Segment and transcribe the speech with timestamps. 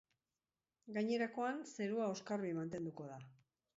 [0.95, 3.21] Gainerakoan, zerua oskarbi mantenduko da.